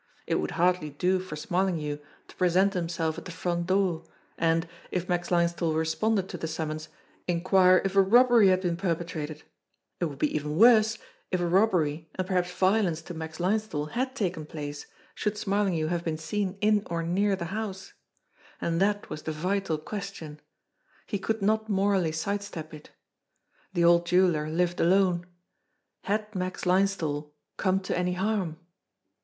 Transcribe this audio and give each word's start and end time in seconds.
It 0.25 0.39
would 0.39 0.49
hardly 0.57 0.89
do 0.89 1.19
for 1.19 1.35
Smarlinghue 1.35 1.99
to 2.27 2.35
present 2.35 2.73
himself 2.73 3.19
at 3.19 3.25
the 3.25 3.31
front 3.31 3.67
door, 3.67 4.03
and, 4.35 4.67
if 4.89 5.07
Max 5.07 5.29
Linesthal 5.29 5.75
responded 5.75 6.27
to 6.29 6.39
the 6.39 6.47
summons, 6.47 6.89
inquire 7.27 7.83
if 7.85 7.95
a 7.95 8.01
robbery 8.01 8.47
had 8.47 8.61
been 8.61 8.77
perpetrated! 8.77 9.43
It 9.99 10.05
would 10.05 10.17
be 10.17 10.35
even 10.35 10.57
worse, 10.57 10.97
if 11.29 11.39
a 11.39 11.45
robbery 11.45 12.09
and 12.15 12.25
per 12.25 12.33
haps 12.33 12.51
violence 12.51 13.03
to 13.03 13.13
Max 13.13 13.39
Linesthal 13.39 13.91
had 13.91 14.15
taken 14.15 14.47
place, 14.47 14.87
should 15.13 15.37
Smarlinghue 15.37 15.89
have 15.89 16.03
been 16.03 16.17
seen 16.17 16.57
in 16.61 16.81
or 16.87 17.03
near 17.03 17.35
the 17.35 17.45
house. 17.53 17.93
And 18.59 18.81
that 18.81 18.97
A 18.97 18.99
DEVIL'S 19.05 19.05
ALI3I 19.05 19.09
179 19.09 19.09
was 19.11 19.21
the 19.21 19.31
vital 19.31 19.77
question. 19.77 20.41
He 21.05 21.19
could 21.19 21.43
not 21.43 21.69
morally 21.69 22.11
side 22.11 22.41
step 22.41 22.73
it. 22.73 22.89
The 23.73 23.83
old 23.83 24.07
jeweller 24.07 24.49
lived 24.49 24.79
alone. 24.79 25.27
Had 26.05 26.33
Max 26.33 26.65
Linesthal 26.65 27.35
come 27.57 27.79
to 27.81 27.95
any 27.95 28.13
harm? 28.13 28.57